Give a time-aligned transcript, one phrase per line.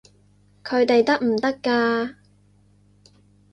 [0.63, 2.15] 佢哋得唔得㗎？